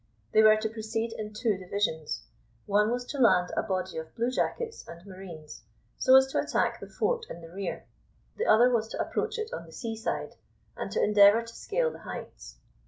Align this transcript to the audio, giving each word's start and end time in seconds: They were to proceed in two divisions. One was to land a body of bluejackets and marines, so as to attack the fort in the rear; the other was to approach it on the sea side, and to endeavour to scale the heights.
They 0.31 0.41
were 0.41 0.57
to 0.57 0.67
proceed 0.67 1.13
in 1.15 1.31
two 1.31 1.57
divisions. 1.59 2.23
One 2.65 2.89
was 2.89 3.05
to 3.05 3.19
land 3.19 3.51
a 3.55 3.61
body 3.61 3.99
of 3.99 4.15
bluejackets 4.15 4.83
and 4.87 5.05
marines, 5.05 5.61
so 5.99 6.15
as 6.15 6.25
to 6.31 6.39
attack 6.39 6.79
the 6.79 6.89
fort 6.89 7.27
in 7.29 7.39
the 7.39 7.51
rear; 7.51 7.85
the 8.35 8.47
other 8.47 8.71
was 8.73 8.87
to 8.87 8.99
approach 8.99 9.37
it 9.37 9.53
on 9.53 9.63
the 9.67 9.71
sea 9.71 9.95
side, 9.95 10.37
and 10.75 10.91
to 10.93 11.03
endeavour 11.03 11.43
to 11.43 11.53
scale 11.53 11.91
the 11.91 11.99
heights. 11.99 12.55